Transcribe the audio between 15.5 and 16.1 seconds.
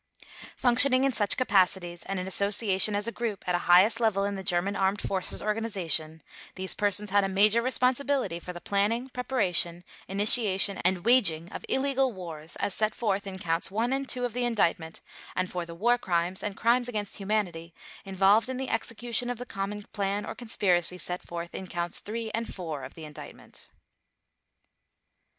for the War